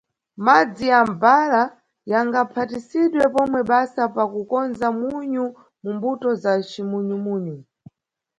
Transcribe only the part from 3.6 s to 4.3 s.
basa pa